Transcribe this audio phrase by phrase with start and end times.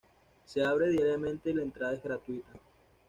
[0.45, 2.53] Se abre diariamente y la entrada es gratuita.